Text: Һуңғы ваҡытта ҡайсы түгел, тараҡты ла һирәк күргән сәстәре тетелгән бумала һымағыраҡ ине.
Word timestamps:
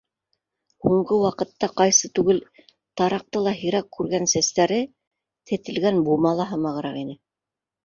Һуңғы 0.85 1.17
ваҡытта 1.23 1.69
ҡайсы 1.81 2.09
түгел, 2.19 2.39
тараҡты 3.03 3.43
ла 3.49 3.55
һирәк 3.61 3.93
күргән 3.99 4.27
сәстәре 4.33 4.81
тетелгән 5.53 6.03
бумала 6.11 6.51
һымағыраҡ 6.57 7.01
ине. 7.07 7.19